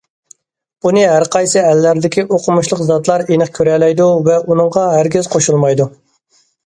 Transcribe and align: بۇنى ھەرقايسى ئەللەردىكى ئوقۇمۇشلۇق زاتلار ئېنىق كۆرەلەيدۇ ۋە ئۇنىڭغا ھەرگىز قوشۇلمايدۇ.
بۇنى 0.85 1.01
ھەرقايسى 1.09 1.61
ئەللەردىكى 1.65 2.23
ئوقۇمۇشلۇق 2.37 2.81
زاتلار 2.87 3.25
ئېنىق 3.35 3.51
كۆرەلەيدۇ 3.59 4.09
ۋە 4.29 4.39
ئۇنىڭغا 4.49 4.87
ھەرگىز 4.95 5.31
قوشۇلمايدۇ. 5.35 5.87